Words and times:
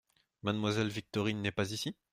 Mademoiselle 0.41 0.87
Victorine 0.87 1.43
n’est 1.43 1.51
pas 1.51 1.71
ici? 1.73 1.93